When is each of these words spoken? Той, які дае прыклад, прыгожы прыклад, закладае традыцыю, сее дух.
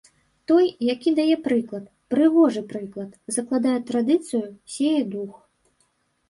Той, 0.51 0.65
які 0.93 1.09
дае 1.19 1.35
прыклад, 1.47 1.85
прыгожы 2.13 2.63
прыклад, 2.71 3.11
закладае 3.37 3.75
традыцыю, 3.91 4.41
сее 4.79 5.01
дух. 5.13 5.37